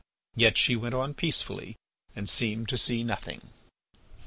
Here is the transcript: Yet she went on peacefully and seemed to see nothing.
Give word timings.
Yet 0.35 0.57
she 0.57 0.75
went 0.75 0.95
on 0.95 1.13
peacefully 1.13 1.75
and 2.15 2.27
seemed 2.27 2.69
to 2.69 2.75
see 2.79 3.03
nothing. 3.03 3.51